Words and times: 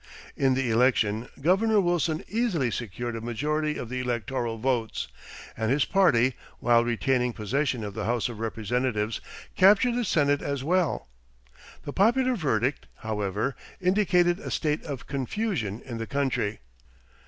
In 0.35 0.55
the 0.55 0.71
election 0.71 1.27
Governor 1.41 1.79
Wilson 1.79 2.23
easily 2.27 2.71
secured 2.71 3.15
a 3.15 3.21
majority 3.21 3.77
of 3.77 3.87
the 3.87 3.99
electoral 4.01 4.57
votes, 4.57 5.07
and 5.55 5.69
his 5.69 5.85
party, 5.85 6.35
while 6.57 6.83
retaining 6.83 7.33
possession 7.33 7.83
of 7.83 7.93
the 7.93 8.05
House 8.05 8.27
of 8.27 8.39
Representatives, 8.39 9.21
captured 9.55 9.93
the 9.93 10.03
Senate 10.03 10.41
as 10.41 10.63
well. 10.63 11.07
The 11.83 11.93
popular 11.93 12.35
verdict, 12.35 12.87
however, 13.01 13.55
indicated 13.79 14.39
a 14.39 14.49
state 14.49 14.83
of 14.85 15.05
confusion 15.05 15.83
in 15.85 15.99
the 15.99 16.07
country. 16.07 16.61